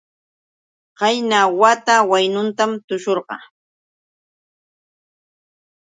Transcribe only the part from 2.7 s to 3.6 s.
tushurqaa.